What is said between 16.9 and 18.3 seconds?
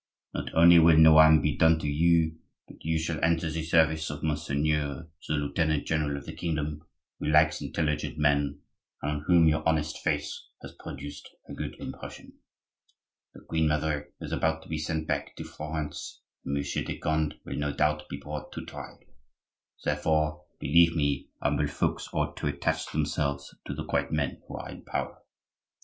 Conde will no doubt be